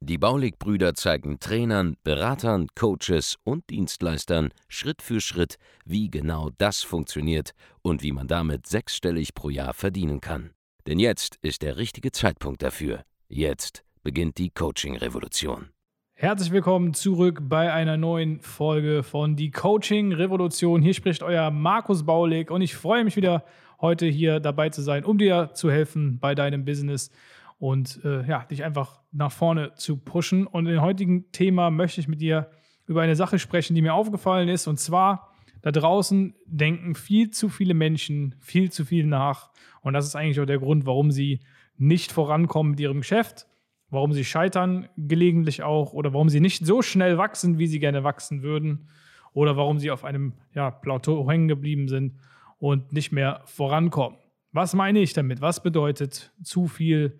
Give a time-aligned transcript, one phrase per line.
[0.00, 7.52] Die Baulig-Brüder zeigen Trainern, Beratern, Coaches und Dienstleistern Schritt für Schritt, wie genau das funktioniert
[7.82, 10.50] und wie man damit sechsstellig pro Jahr verdienen kann.
[10.86, 13.02] Denn jetzt ist der richtige Zeitpunkt dafür.
[13.28, 15.68] Jetzt beginnt die Coaching-Revolution.
[16.14, 20.82] Herzlich willkommen zurück bei einer neuen Folge von Die Coaching Revolution.
[20.82, 23.44] Hier spricht euer Markus Baulig und ich freue mich wieder
[23.80, 27.12] heute hier dabei zu sein, um dir zu helfen bei deinem Business
[27.58, 30.46] und äh, ja, dich einfach nach vorne zu pushen.
[30.46, 32.50] Und dem heutigen Thema möchte ich mit dir
[32.86, 34.66] über eine Sache sprechen, die mir aufgefallen ist.
[34.66, 35.32] Und zwar,
[35.62, 39.50] da draußen denken viel zu viele Menschen viel zu viel nach.
[39.82, 41.40] Und das ist eigentlich auch der Grund, warum sie
[41.76, 43.46] nicht vorankommen mit ihrem Geschäft,
[43.90, 48.04] warum sie scheitern gelegentlich auch oder warum sie nicht so schnell wachsen, wie sie gerne
[48.04, 48.88] wachsen würden
[49.32, 52.14] oder warum sie auf einem ja, Plateau hängen geblieben sind
[52.58, 54.18] und nicht mehr vorankommen.
[54.52, 55.40] Was meine ich damit?
[55.40, 57.18] Was bedeutet zu viel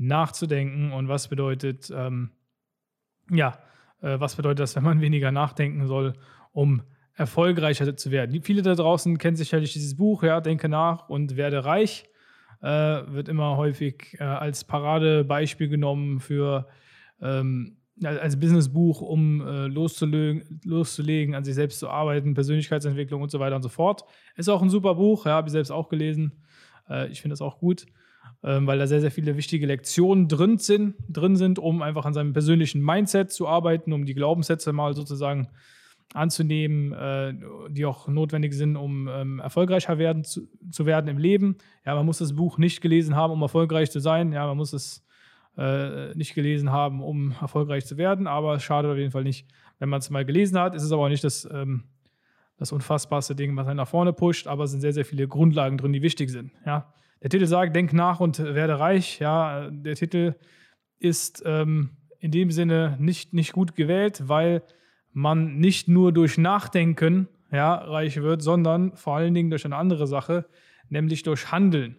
[0.00, 2.30] nachzudenken und was bedeutet, ähm,
[3.30, 3.58] ja,
[4.00, 6.14] äh, was bedeutet das, wenn man weniger nachdenken soll,
[6.52, 6.82] um
[7.14, 8.42] erfolgreicher zu werden.
[8.42, 12.04] Viele da draußen kennen sicherlich dieses Buch, ja, Denke nach und werde reich.
[12.62, 16.66] Äh, wird immer häufig äh, als Paradebeispiel genommen für
[17.20, 23.38] ähm, als Businessbuch, um äh, loszulegen, loszulegen, an sich selbst zu arbeiten, Persönlichkeitsentwicklung und so
[23.38, 24.04] weiter und so fort.
[24.36, 26.42] Ist auch ein super Buch, ja, habe ich selbst auch gelesen.
[26.88, 27.86] Äh, ich finde das auch gut
[28.42, 32.14] ähm, weil da sehr, sehr viele wichtige Lektionen drin sind, drin sind, um einfach an
[32.14, 35.48] seinem persönlichen Mindset zu arbeiten, um die Glaubenssätze mal sozusagen
[36.14, 37.34] anzunehmen, äh,
[37.68, 41.56] die auch notwendig sind, um ähm, erfolgreicher werden, zu, zu, werden im Leben.
[41.86, 44.32] Ja, man muss das Buch nicht gelesen haben, um erfolgreich zu sein.
[44.32, 45.04] Ja, man muss es
[45.56, 49.46] äh, nicht gelesen haben, um erfolgreich zu werden, aber es schadet auf jeden Fall nicht,
[49.78, 50.74] wenn man es mal gelesen hat.
[50.74, 51.84] Es ist aber auch nicht das, ähm,
[52.56, 55.78] das unfassbarste Ding, was einen nach vorne pusht, aber es sind sehr, sehr viele Grundlagen
[55.78, 56.52] drin, die wichtig sind.
[56.66, 56.92] Ja.
[57.22, 59.18] Der Titel sagt, denk nach und werde reich.
[59.18, 60.34] Ja, der Titel
[60.98, 64.62] ist ähm, in dem Sinne nicht, nicht gut gewählt, weil
[65.12, 70.06] man nicht nur durch Nachdenken ja, reich wird, sondern vor allen Dingen durch eine andere
[70.06, 70.46] Sache,
[70.88, 71.96] nämlich durch Handeln.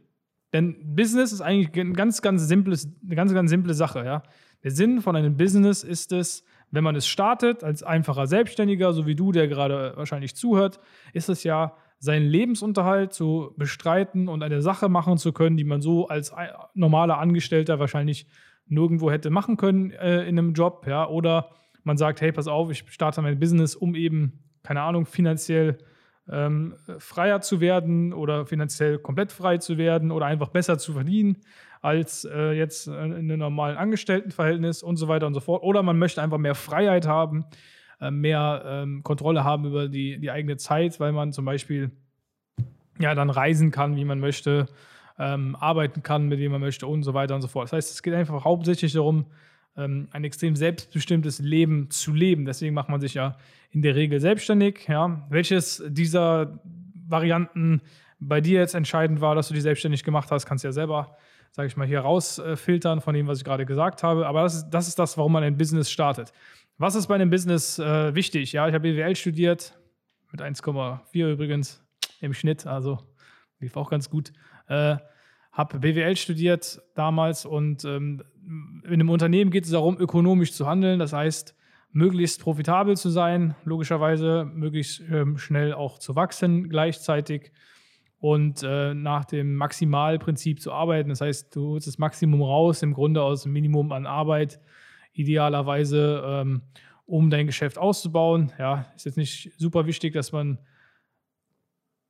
[0.54, 4.04] Denn Business ist eigentlich eine ganz, ganz, simples, eine ganz, ganz simple Sache.
[4.06, 4.24] Ja?
[4.64, 9.06] Der Sinn von einem Business ist es, wenn man es startet, als einfacher Selbstständiger, so
[9.06, 10.80] wie du, der gerade wahrscheinlich zuhört,
[11.14, 15.82] ist es ja seinen Lebensunterhalt zu bestreiten und eine Sache machen zu können, die man
[15.82, 16.34] so als
[16.74, 18.26] normaler Angestellter wahrscheinlich
[18.66, 21.52] nirgendwo hätte machen können äh, in einem Job, ja, oder
[21.84, 25.78] man sagt, hey, pass auf, ich starte mein Business, um eben, keine Ahnung, finanziell
[26.28, 31.38] ähm, freier zu werden oder finanziell komplett frei zu werden oder einfach besser zu verdienen
[31.82, 35.62] als äh, jetzt in einem normalen Angestelltenverhältnis und so weiter und so fort.
[35.62, 37.56] Oder man möchte einfach mehr Freiheit haben äh,
[38.10, 41.92] mehr ähm, Kontrolle haben über die, die eigene Zeit, weil man zum Beispiel
[43.00, 44.68] ja dann reisen kann, wie man möchte,
[45.20, 47.66] ähm, arbeiten kann, mit wem man möchte und so weiter und so fort.
[47.66, 49.26] Das heißt, es geht einfach hauptsächlich darum,
[49.78, 52.46] ähm, ein extrem selbstbestimmtes Leben zu leben.
[52.46, 53.38] Deswegen macht man sich ja
[53.70, 54.88] in der Regel selbstständig.
[54.88, 55.26] Ja.
[55.30, 56.60] Welches dieser
[57.08, 57.82] Varianten
[58.20, 61.16] bei dir jetzt entscheidend war, dass du die selbstständig gemacht hast, kannst du ja selber,
[61.52, 64.28] sage ich mal, hier rausfiltern von dem, was ich gerade gesagt habe.
[64.28, 66.34] Aber das ist, das ist das, warum man ein Business startet.
[66.82, 68.54] Was ist bei einem Business äh, wichtig?
[68.54, 69.78] Ja, ich habe BWL studiert,
[70.32, 71.80] mit 1,4 übrigens
[72.22, 72.98] im Schnitt, also
[73.60, 74.34] lief auch ganz gut.
[74.68, 74.96] Äh,
[75.52, 78.24] habe BWL studiert damals und ähm,
[78.84, 80.98] in einem Unternehmen geht es darum, ökonomisch zu handeln.
[80.98, 81.56] Das heißt,
[81.92, 87.52] möglichst profitabel zu sein, logischerweise, möglichst ähm, schnell auch zu wachsen gleichzeitig
[88.18, 91.10] und äh, nach dem Maximalprinzip zu arbeiten.
[91.10, 94.60] Das heißt, du holst das Maximum raus, im Grunde aus dem Minimum an Arbeit
[95.14, 96.62] idealerweise, ähm,
[97.06, 98.52] um dein Geschäft auszubauen.
[98.58, 100.60] Ja, ist jetzt nicht super wichtig, dass man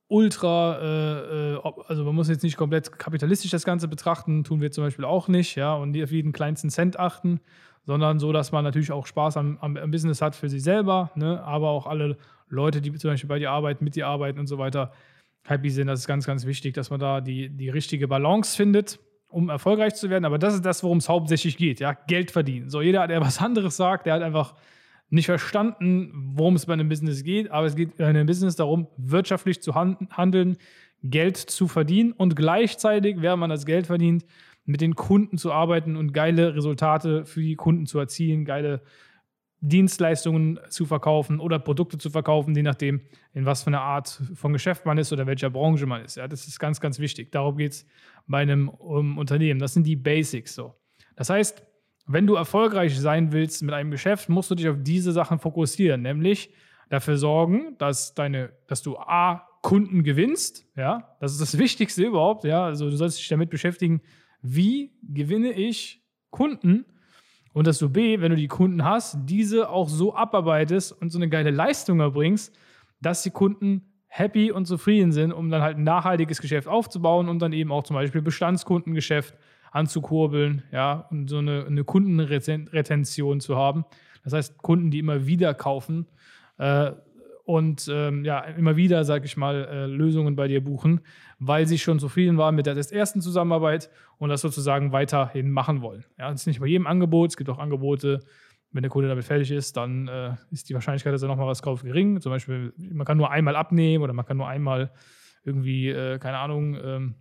[0.08, 4.70] ultra, äh, äh also man muss jetzt nicht komplett kapitalistisch das Ganze betrachten, tun wir
[4.70, 7.40] zum Beispiel auch nicht, ja, und auf jeden kleinsten Cent achten,
[7.84, 11.10] sondern so, dass man natürlich auch Spaß am, am, am Business hat für sich selber,
[11.14, 12.18] ne, aber auch alle
[12.48, 14.92] Leute, die zum Beispiel bei dir arbeiten, mit dir arbeiten und so weiter,
[15.44, 15.86] happy sind.
[15.88, 19.00] Das ist ganz, ganz wichtig, dass man da die, die richtige Balance findet
[19.32, 20.24] um erfolgreich zu werden.
[20.24, 22.70] Aber das ist das, worum es hauptsächlich geht, ja, Geld verdienen.
[22.70, 24.54] So, jeder, der was anderes sagt, der hat einfach
[25.10, 27.50] nicht verstanden, worum es bei einem Business geht.
[27.50, 30.56] Aber es geht bei einem Business darum, wirtschaftlich zu handeln,
[31.02, 34.24] Geld zu verdienen und gleichzeitig, während man das Geld verdient,
[34.64, 38.82] mit den Kunden zu arbeiten und geile Resultate für die Kunden zu erzielen, geile
[39.64, 43.00] Dienstleistungen zu verkaufen oder Produkte zu verkaufen, je nachdem,
[43.32, 46.16] in was für eine Art von Geschäft man ist oder welcher Branche man ist.
[46.16, 47.30] Ja, das ist ganz, ganz wichtig.
[47.30, 47.86] Darum geht es
[48.26, 49.60] bei einem um, Unternehmen.
[49.60, 50.74] Das sind die Basics so.
[51.14, 51.62] Das heißt,
[52.06, 56.02] wenn du erfolgreich sein willst mit einem Geschäft, musst du dich auf diese Sachen fokussieren,
[56.02, 56.52] nämlich
[56.88, 62.42] dafür sorgen, dass deine, dass du A, Kunden gewinnst, ja, das ist das Wichtigste überhaupt,
[62.42, 64.02] ja, also du sollst dich damit beschäftigen,
[64.42, 66.84] wie gewinne ich Kunden
[67.52, 71.18] und dass du B, wenn du die Kunden hast, diese auch so abarbeitest und so
[71.18, 72.54] eine geile Leistung erbringst,
[73.00, 77.40] dass die Kunden happy und zufrieden sind, um dann halt ein nachhaltiges Geschäft aufzubauen und
[77.40, 79.34] dann eben auch zum Beispiel Bestandskundengeschäft
[79.70, 83.84] anzukurbeln, ja, und so eine, eine Kundenretention zu haben.
[84.22, 86.06] Das heißt, Kunden, die immer wieder kaufen
[86.58, 86.92] äh,
[87.52, 91.02] und ähm, ja, immer wieder, sag ich mal, äh, Lösungen bei dir buchen,
[91.38, 96.02] weil sie schon zufrieden waren mit der ersten Zusammenarbeit und das sozusagen weiterhin machen wollen.
[96.18, 98.20] Ja, das ist nicht bei jedem Angebot, es gibt auch Angebote,
[98.70, 101.60] wenn der Kunde damit fertig ist, dann äh, ist die Wahrscheinlichkeit, dass er nochmal was
[101.60, 102.22] kauft, gering.
[102.22, 104.90] Zum Beispiel, man kann nur einmal abnehmen oder man kann nur einmal
[105.44, 107.14] irgendwie, äh, keine Ahnung, ähm,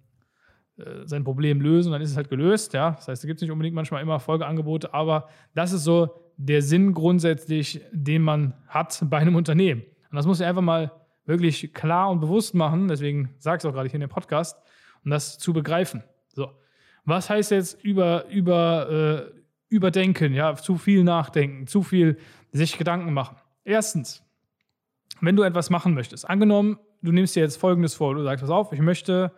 [0.77, 2.73] äh, sein Problem lösen, dann ist es halt gelöst.
[2.73, 2.91] Ja?
[2.91, 6.61] Das heißt, da gibt es nicht unbedingt manchmal immer Folgeangebote, aber das ist so der
[6.61, 9.83] Sinn grundsätzlich, den man hat bei einem Unternehmen.
[10.11, 10.91] Und das muss ich einfach mal
[11.25, 14.57] wirklich klar und bewusst machen, deswegen sage ich es auch gerade hier in dem Podcast,
[15.03, 16.03] um das zu begreifen.
[16.33, 16.51] So.
[17.05, 22.17] Was heißt jetzt über, über, äh, überdenken, ja, zu viel nachdenken, zu viel
[22.51, 23.37] sich Gedanken machen?
[23.63, 24.23] Erstens,
[25.21, 28.51] wenn du etwas machen möchtest, angenommen, du nimmst dir jetzt folgendes vor, du sagst, pass
[28.51, 29.31] auf, ich möchte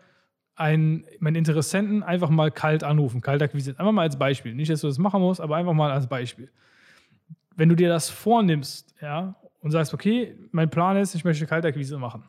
[0.56, 3.78] einen, meinen Interessenten einfach mal kalt anrufen, kalt akquisieren.
[3.78, 4.54] Einfach mal als Beispiel.
[4.54, 6.52] Nicht, dass du das machen musst, aber einfach mal als Beispiel.
[7.56, 11.98] Wenn du dir das vornimmst, ja, und sagst, okay, mein Plan ist, ich möchte Kaltakquise
[11.98, 12.26] machen.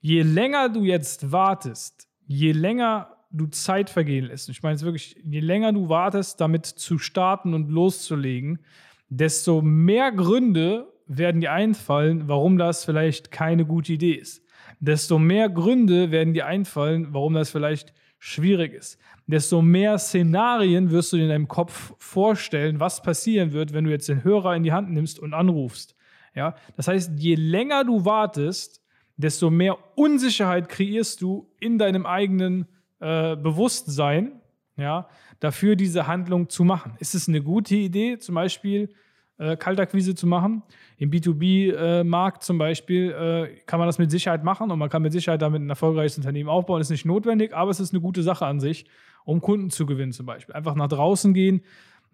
[0.00, 5.16] Je länger du jetzt wartest, je länger du Zeit vergehen lässt, ich meine es wirklich,
[5.22, 8.60] je länger du wartest, damit zu starten und loszulegen,
[9.08, 14.42] desto mehr Gründe werden dir einfallen, warum das vielleicht keine gute Idee ist.
[14.80, 18.98] Desto mehr Gründe werden dir einfallen, warum das vielleicht schwierig ist.
[19.26, 23.90] Desto mehr Szenarien wirst du dir in deinem Kopf vorstellen, was passieren wird, wenn du
[23.90, 25.94] jetzt den Hörer in die Hand nimmst und anrufst.
[26.34, 26.56] Ja?
[26.76, 28.82] Das heißt, je länger du wartest,
[29.16, 32.66] desto mehr Unsicherheit kreierst du in deinem eigenen
[33.00, 34.40] äh, Bewusstsein,
[34.76, 35.08] ja,
[35.40, 36.94] dafür diese Handlung zu machen.
[36.98, 38.92] Ist es eine gute Idee, zum Beispiel
[39.38, 40.62] äh, Kaltakquise zu machen?
[40.96, 45.02] Im B2B-Markt äh, zum Beispiel äh, kann man das mit Sicherheit machen und man kann
[45.02, 46.80] mit Sicherheit damit ein erfolgreiches Unternehmen aufbauen.
[46.80, 48.86] Ist nicht notwendig, aber es ist eine gute Sache an sich,
[49.24, 50.54] um Kunden zu gewinnen zum Beispiel.
[50.54, 51.62] Einfach nach draußen gehen,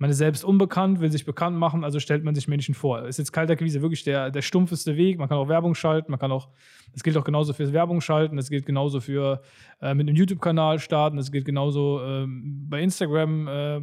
[0.00, 3.06] man ist selbst unbekannt, will sich bekannt machen, also stellt man sich Menschen vor.
[3.06, 5.18] Ist jetzt Kaltakquise wirklich der, der stumpfeste Weg.
[5.18, 6.48] Man kann auch Werbung schalten, man kann auch,
[6.94, 9.42] das gilt auch genauso für Werbung schalten, das gilt genauso für
[9.82, 13.80] äh, mit einem YouTube-Kanal starten, das gilt genauso äh, bei Instagram äh,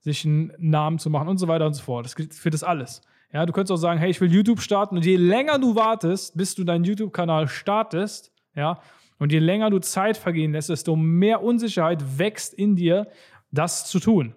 [0.00, 2.04] sich einen Namen zu machen und so weiter und so fort.
[2.04, 3.00] Das gilt für das alles.
[3.32, 6.36] Ja, du könntest auch sagen, hey, ich will YouTube starten und je länger du wartest,
[6.36, 8.80] bis du deinen YouTube-Kanal startest, ja,
[9.18, 13.08] und je länger du Zeit vergehen lässt, desto mehr Unsicherheit wächst in dir,
[13.50, 14.34] das zu tun.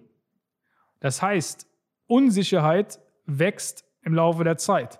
[1.00, 1.66] Das heißt,
[2.06, 4.98] Unsicherheit wächst im Laufe der Zeit.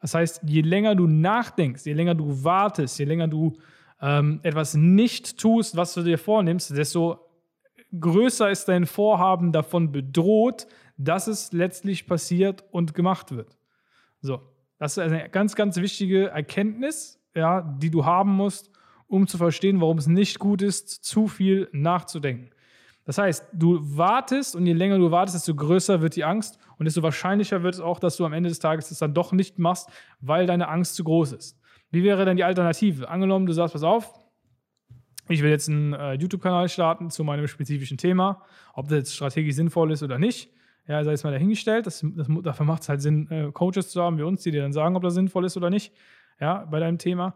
[0.00, 3.56] Das heißt, je länger du nachdenkst, je länger du wartest, je länger du
[4.00, 7.18] ähm, etwas nicht tust, was du dir vornimmst, desto
[7.98, 10.66] größer ist dein Vorhaben davon bedroht,
[10.96, 13.58] dass es letztlich passiert und gemacht wird.
[14.20, 14.40] So,
[14.78, 18.70] das ist eine ganz, ganz wichtige Erkenntnis, ja, die du haben musst,
[19.08, 22.50] um zu verstehen, warum es nicht gut ist, zu viel nachzudenken.
[23.06, 26.84] Das heißt, du wartest und je länger du wartest, desto größer wird die Angst und
[26.84, 29.58] desto wahrscheinlicher wird es auch, dass du am Ende des Tages es dann doch nicht
[29.58, 29.88] machst,
[30.20, 31.58] weil deine Angst zu groß ist.
[31.90, 33.08] Wie wäre denn die Alternative?
[33.08, 34.12] Angenommen, du sagst, pass auf,
[35.28, 38.42] ich will jetzt einen äh, YouTube-Kanal starten zu meinem spezifischen Thema,
[38.74, 40.50] ob das jetzt strategisch sinnvoll ist oder nicht.
[40.88, 41.86] Ja, sei es mal dahingestellt.
[41.86, 44.62] Das, das, dafür macht es halt Sinn, äh, Coaches zu haben wie uns, die dir
[44.62, 45.92] dann sagen, ob das sinnvoll ist oder nicht.
[46.40, 47.34] Ja, bei deinem Thema.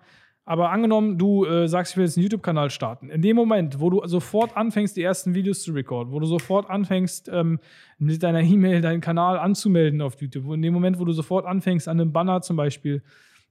[0.51, 3.09] Aber angenommen, du äh, sagst, ich will jetzt einen YouTube-Kanal starten.
[3.09, 6.69] In dem Moment, wo du sofort anfängst, die ersten Videos zu recorden, wo du sofort
[6.69, 7.61] anfängst, ähm,
[8.01, 11.87] mit deiner E-Mail deinen Kanal anzumelden auf YouTube, in dem Moment, wo du sofort anfängst,
[11.87, 13.01] an einem Banner zum Beispiel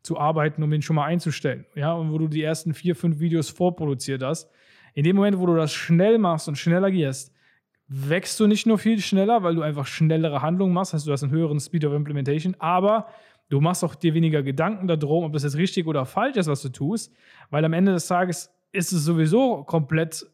[0.02, 3.22] zu arbeiten, um ihn schon mal einzustellen, ja, und wo du die ersten vier, fünf
[3.22, 4.52] Videos vorproduziert hast,
[4.94, 7.34] in dem Moment, wo du das schnell machst und schnell agierst,
[7.88, 11.24] wächst du nicht nur viel schneller, weil du einfach schnellere Handlungen machst, heißt du hast
[11.24, 13.08] einen höheren Speed of Implementation, aber
[13.50, 16.62] Du machst auch dir weniger Gedanken darum, ob das jetzt richtig oder falsch ist, was
[16.62, 17.14] du tust,
[17.50, 20.28] weil am Ende des Tages ist es sowieso komplett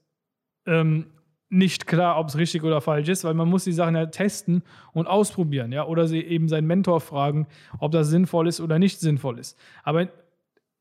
[0.66, 1.08] ähm,
[1.50, 4.64] nicht klar, ob es richtig oder falsch ist, weil man muss die Sachen ja testen
[4.94, 7.48] und ausprobieren, ja, oder sie eben seinen Mentor fragen,
[7.80, 9.58] ob das sinnvoll ist oder nicht sinnvoll ist.
[9.84, 10.08] Aber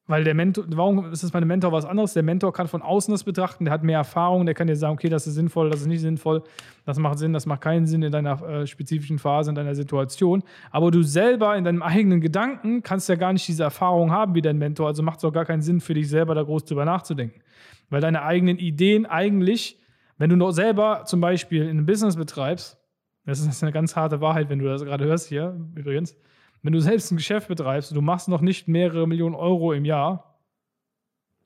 [0.06, 2.12] weil der Mentor, warum ist das bei einem Mentor was anderes?
[2.12, 4.94] Der Mentor kann von außen das betrachten, der hat mehr Erfahrung, der kann dir sagen,
[4.94, 6.42] okay, das ist sinnvoll, das ist nicht sinnvoll,
[6.84, 10.42] das macht Sinn, das macht keinen Sinn in deiner äh, spezifischen Phase, in deiner Situation.
[10.70, 14.42] Aber du selber in deinem eigenen Gedanken kannst ja gar nicht diese Erfahrung haben wie
[14.42, 16.84] dein Mentor, also macht es auch gar keinen Sinn für dich selber da groß drüber
[16.84, 17.40] nachzudenken.
[17.88, 19.80] Weil deine eigenen Ideen eigentlich,
[20.18, 22.78] wenn du noch selber zum Beispiel in einem Business betreibst,
[23.24, 26.14] das ist eine ganz harte Wahrheit, wenn du das gerade hörst hier übrigens,
[26.64, 29.84] wenn du selbst ein Geschäft betreibst und du machst noch nicht mehrere Millionen Euro im
[29.84, 30.40] Jahr,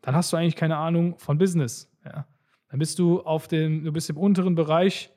[0.01, 1.93] dann hast du eigentlich keine Ahnung von Business.
[2.05, 2.25] Ja.
[2.71, 5.11] Dann bist du auf dem, du bist im unteren Bereich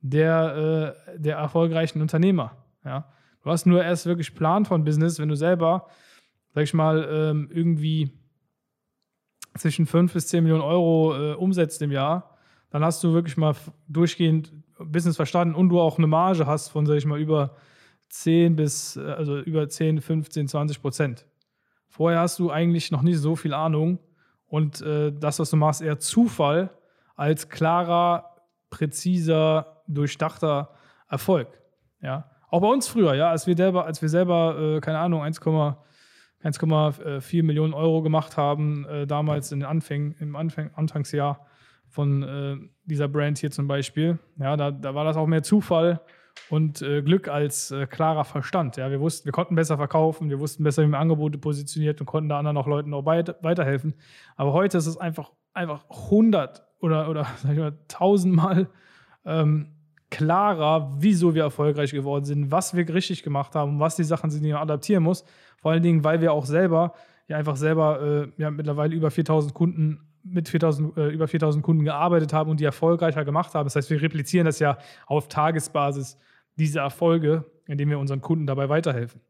[0.00, 2.56] der, äh, der erfolgreichen Unternehmer.
[2.84, 3.08] Ja.
[3.44, 5.86] Du hast nur erst wirklich Plan von Business, wenn du selber,
[6.52, 8.10] sag ich mal, ähm, irgendwie
[9.56, 12.36] zwischen 5 bis 10 Millionen Euro äh, umsetzt im Jahr,
[12.70, 13.54] dann hast du wirklich mal
[13.86, 17.54] durchgehend Business verstanden und du auch eine Marge hast von, sag ich mal, über
[18.10, 21.26] 10 bis, äh, also über 10, 15, 20 Prozent.
[21.88, 23.98] Vorher hast du eigentlich noch nicht so viel Ahnung
[24.46, 26.70] und äh, das, was du machst, eher Zufall
[27.16, 28.36] als klarer,
[28.68, 30.70] präziser, durchdachter
[31.08, 31.48] Erfolg.
[32.00, 32.30] Ja.
[32.48, 37.42] Auch bei uns früher, ja, als wir selber, als wir selber äh, keine Ahnung, 1,4
[37.44, 41.46] Millionen Euro gemacht haben, äh, damals in den Anfängen, im Anfang, Anfangsjahr
[41.88, 46.00] von äh, dieser Brand hier zum Beispiel, ja, da, da war das auch mehr Zufall
[46.48, 48.76] und äh, Glück als äh, klarer Verstand.
[48.76, 52.06] Ja, wir wussten, wir konnten besser verkaufen, wir wussten besser, wie man Angebote positioniert und
[52.06, 53.94] konnten da anderen auch Leuten auch weit, weiterhelfen.
[54.36, 57.26] Aber heute ist es einfach einfach 100 oder oder
[57.88, 58.68] tausendmal
[59.24, 59.68] ähm,
[60.10, 64.30] klarer, wieso wir erfolgreich geworden sind, was wir richtig gemacht haben und was die Sachen
[64.30, 65.24] sind, die man adaptieren muss.
[65.58, 66.94] Vor allen Dingen, weil wir auch selber
[67.28, 71.84] ja einfach selber äh, ja mittlerweile über 4000 Kunden mit 4000, äh, über 4000 Kunden
[71.84, 73.66] gearbeitet haben und die erfolgreicher gemacht haben.
[73.66, 76.18] Das heißt, wir replizieren das ja auf Tagesbasis
[76.56, 79.20] diese Erfolge, indem wir unseren Kunden dabei weiterhelfen.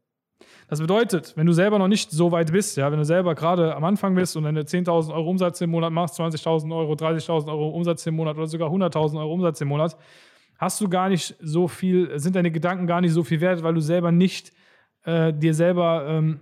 [0.67, 3.75] Das bedeutet, wenn du selber noch nicht so weit bist, ja, wenn du selber gerade
[3.75, 7.69] am Anfang bist und deine 10.000 Euro Umsatz im Monat machst, 20.000 Euro, 30.000 Euro
[7.69, 9.97] Umsatz im Monat oder sogar 100.000 Euro Umsatz im Monat,
[10.57, 13.73] hast du gar nicht so viel, sind deine Gedanken gar nicht so viel wert, weil
[13.73, 14.51] du selber nicht
[15.03, 16.39] äh, dir selber ähm,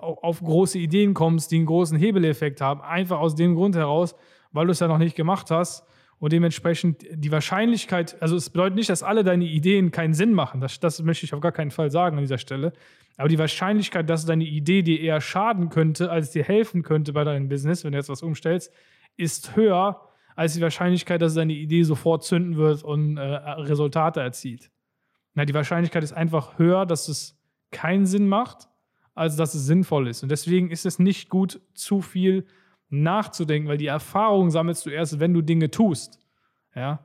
[0.00, 2.80] auf große Ideen kommst, die einen großen Hebeleffekt haben.
[2.80, 4.14] Einfach aus dem Grund heraus,
[4.52, 5.84] weil du es ja noch nicht gemacht hast
[6.18, 10.60] und dementsprechend die Wahrscheinlichkeit, also es bedeutet nicht, dass alle deine Ideen keinen Sinn machen.
[10.60, 12.72] Das, das möchte ich auf gar keinen Fall sagen an dieser Stelle.
[13.16, 17.24] Aber die Wahrscheinlichkeit, dass deine Idee dir eher schaden könnte, als dir helfen könnte bei
[17.24, 18.72] deinem Business, wenn du jetzt was umstellst,
[19.16, 20.00] ist höher
[20.36, 24.70] als die Wahrscheinlichkeit, dass deine Idee sofort zünden wird und äh, Resultate erzielt.
[25.34, 27.38] Na, die Wahrscheinlichkeit ist einfach höher, dass es
[27.70, 28.69] keinen Sinn macht,
[29.14, 30.22] als dass es sinnvoll ist.
[30.22, 32.46] Und deswegen ist es nicht gut, zu viel
[32.88, 36.18] nachzudenken, weil die Erfahrung sammelst du erst, wenn du Dinge tust.
[36.74, 37.00] Ja?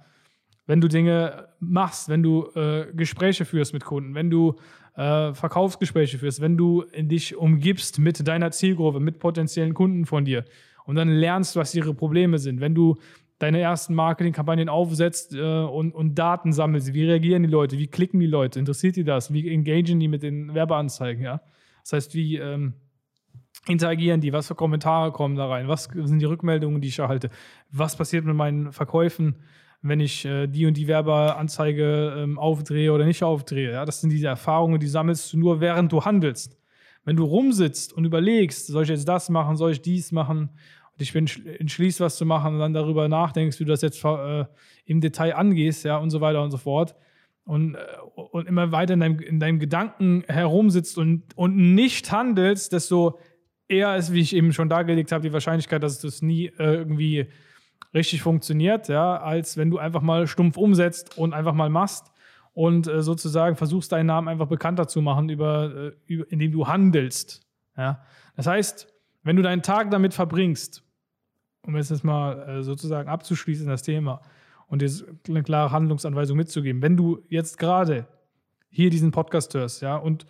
[0.66, 4.56] Wenn du Dinge machst, wenn du äh, Gespräche führst mit Kunden, wenn du
[4.96, 10.46] äh, Verkaufsgespräche führst, wenn du dich umgibst mit deiner Zielgruppe, mit potenziellen Kunden von dir
[10.86, 12.96] und dann lernst, was ihre Probleme sind, wenn du
[13.38, 18.20] deine ersten Marketingkampagnen aufsetzt äh, und, und Daten sammelst, wie reagieren die Leute, wie klicken
[18.20, 21.42] die Leute, interessiert die das, wie engagieren die mit den Werbeanzeigen, ja.
[21.86, 22.74] Das heißt, wie ähm,
[23.68, 24.34] interagieren die?
[24.34, 25.68] Was für Kommentare kommen da rein?
[25.68, 27.30] Was sind die Rückmeldungen, die ich erhalte?
[27.72, 29.36] Was passiert mit meinen Verkäufen,
[29.84, 33.72] wenn ich äh, die und die Werbeanzeige ähm, aufdrehe oder nicht aufdrehe?
[33.72, 36.58] Ja, das sind diese Erfahrungen, die sammelst du nur, während du handelst.
[37.04, 40.50] Wenn du rumsitzt und überlegst, soll ich jetzt das machen, soll ich dies machen,
[40.94, 44.04] und ich bin entschließt, was zu machen und dann darüber nachdenkst, wie du das jetzt
[44.04, 44.46] äh,
[44.86, 46.96] im Detail angehst, ja, und so weiter und so fort,
[47.46, 47.80] und, äh,
[48.16, 53.20] und immer weiter in deinem, in deinem Gedanken herumsitzt und, und nicht handelst, desto
[53.68, 57.28] eher ist, wie ich eben schon dargelegt habe, die Wahrscheinlichkeit, dass das nie äh, irgendwie
[57.94, 62.12] richtig funktioniert, ja, als wenn du einfach mal stumpf umsetzt und einfach mal machst
[62.54, 66.68] und äh, sozusagen versuchst, deinen Namen einfach bekannter zu machen, über, äh, über, indem du
[66.68, 67.48] handelst.
[67.78, 68.04] Ja.
[68.36, 70.84] Das heißt, wenn du deinen Tag damit verbringst,
[71.64, 74.22] um jetzt mal sozusagen abzuschließen, das Thema,
[74.68, 74.92] und dir
[75.28, 78.08] eine klare Handlungsanweisung mitzugeben, wenn du jetzt gerade
[78.70, 80.26] hier diesen Podcast hörst, ja, und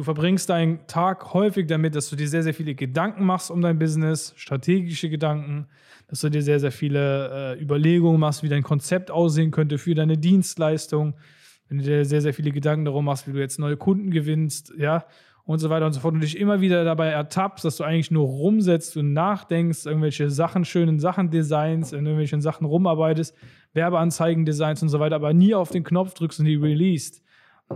[0.00, 3.60] Du verbringst deinen Tag häufig damit, dass du dir sehr, sehr viele Gedanken machst um
[3.60, 5.66] dein Business, strategische Gedanken,
[6.08, 9.94] dass du dir sehr, sehr viele äh, Überlegungen machst, wie dein Konzept aussehen könnte für
[9.94, 11.16] deine Dienstleistung,
[11.68, 14.72] wenn du dir sehr, sehr viele Gedanken darum machst, wie du jetzt neue Kunden gewinnst,
[14.78, 15.04] ja,
[15.50, 18.10] und so weiter und so fort und dich immer wieder dabei ertappst, dass du eigentlich
[18.10, 23.34] nur rumsetzt und nachdenkst, irgendwelche Sachen, schönen Sachen designs, in irgendwelchen Sachen rumarbeitest,
[23.72, 27.22] Werbeanzeigen designs und so weiter, aber nie auf den Knopf drückst und die released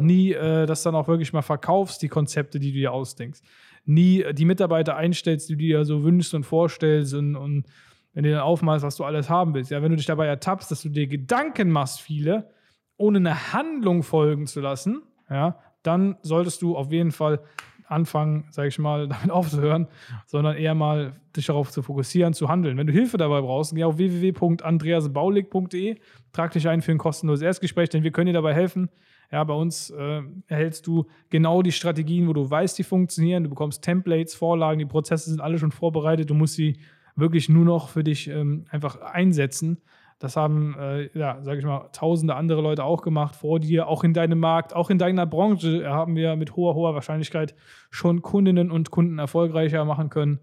[0.00, 3.40] nie äh, das dann auch wirklich mal verkaufst, die Konzepte, die du dir ausdenkst.
[3.85, 7.66] Nie äh, die Mitarbeiter einstellst, die du dir so wünschst und vorstellst und, und
[8.12, 9.71] wenn du dann aufmalst, was du alles haben willst.
[9.71, 12.50] Ja, wenn du dich dabei ertappst, dass du dir Gedanken machst, viele,
[12.97, 17.40] ohne eine Handlung folgen zu lassen, ja, dann solltest du auf jeden Fall
[17.86, 19.86] anfangen, sage ich mal, damit aufzuhören,
[20.26, 22.76] sondern eher mal dich darauf zu fokussieren, zu handeln.
[22.76, 25.96] Wenn du Hilfe dabei brauchst, geh auf www.andreasbaulig.de,
[26.32, 28.88] trag dich ein für ein kostenloses Erstgespräch, denn wir können dir dabei helfen.
[29.32, 33.42] Ja, bei uns äh, erhältst du genau die Strategien, wo du weißt, die funktionieren.
[33.44, 36.30] Du bekommst Templates, Vorlagen, die Prozesse sind alle schon vorbereitet.
[36.30, 36.78] Du musst sie
[37.16, 39.78] wirklich nur noch für dich ähm, einfach einsetzen.
[40.18, 44.04] Das haben, äh, ja, sage ich mal, tausende andere Leute auch gemacht vor dir, auch
[44.04, 47.54] in deinem Markt, auch in deiner Branche haben wir mit hoher, hoher Wahrscheinlichkeit
[47.90, 50.40] schon Kundinnen und Kunden erfolgreicher machen können.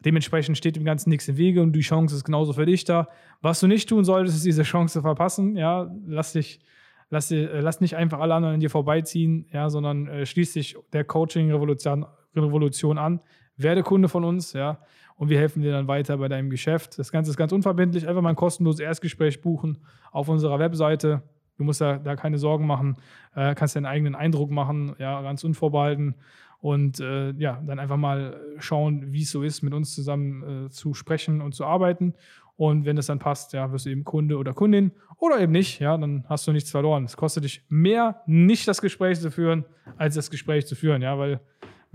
[0.00, 3.08] Dementsprechend steht dem Ganzen nichts im Wege und die Chance ist genauso für dich da.
[3.40, 5.56] Was du nicht tun solltest, ist diese Chance verpassen.
[5.56, 6.60] Ja, lass dich,
[7.08, 10.76] lass, äh, lass nicht einfach alle anderen an dir vorbeiziehen, ja, sondern äh, schließ dich
[10.92, 13.20] der Coaching-Revolution Revolution an.
[13.56, 14.78] Werde Kunde von uns, ja
[15.16, 16.98] und wir helfen dir dann weiter bei deinem Geschäft.
[16.98, 18.06] Das Ganze ist ganz unverbindlich.
[18.06, 19.78] Einfach mal ein kostenloses Erstgespräch buchen
[20.12, 21.22] auf unserer Webseite.
[21.56, 22.96] Du musst da, da keine Sorgen machen,
[23.34, 26.14] äh, kannst deinen eigenen Eindruck machen, ja, ganz unvorbehalten
[26.60, 30.70] und äh, ja, dann einfach mal schauen, wie es so ist, mit uns zusammen äh,
[30.70, 32.14] zu sprechen und zu arbeiten.
[32.56, 35.78] Und wenn es dann passt, ja, wirst du eben Kunde oder Kundin oder eben nicht,
[35.78, 37.04] ja, dann hast du nichts verloren.
[37.04, 39.66] Es kostet dich mehr, nicht das Gespräch zu führen,
[39.98, 41.40] als das Gespräch zu führen, ja, weil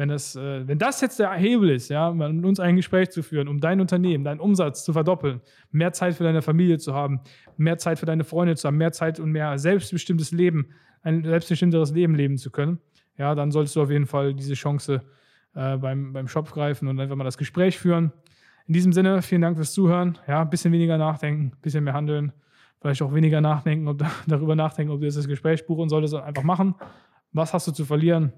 [0.01, 3.21] wenn das, äh, wenn das jetzt der Hebel ist, ja, mit uns ein Gespräch zu
[3.21, 7.21] führen, um dein Unternehmen, deinen Umsatz zu verdoppeln, mehr Zeit für deine Familie zu haben,
[7.55, 10.69] mehr Zeit für deine Freunde zu haben, mehr Zeit und mehr selbstbestimmtes Leben,
[11.03, 12.79] ein selbstbestimmteres Leben leben zu können,
[13.19, 15.03] ja, dann solltest du auf jeden Fall diese Chance
[15.53, 18.11] äh, beim, beim Shop greifen und einfach mal das Gespräch führen.
[18.65, 20.17] In diesem Sinne, vielen Dank fürs Zuhören.
[20.27, 22.31] Ja, ein bisschen weniger nachdenken, ein bisschen mehr handeln.
[22.79, 26.41] Vielleicht auch weniger nachdenken, ob, darüber nachdenken, ob du jetzt das Gespräch buchen solltest, einfach
[26.41, 26.73] machen.
[27.33, 28.33] Was hast du zu verlieren?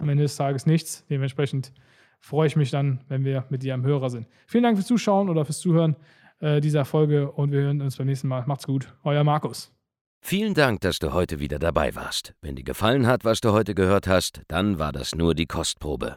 [0.00, 1.04] Am Ende des Tages nichts.
[1.08, 1.72] Dementsprechend
[2.20, 4.26] freue ich mich dann, wenn wir mit dir am Hörer sind.
[4.46, 5.96] Vielen Dank fürs Zuschauen oder fürs Zuhören
[6.40, 8.44] äh, dieser Folge und wir hören uns beim nächsten Mal.
[8.46, 9.72] Macht's gut, euer Markus.
[10.20, 12.34] Vielen Dank, dass du heute wieder dabei warst.
[12.40, 16.16] Wenn dir gefallen hat, was du heute gehört hast, dann war das nur die Kostprobe.